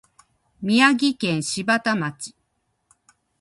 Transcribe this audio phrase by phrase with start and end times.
[0.63, 2.33] 宮城県柴田町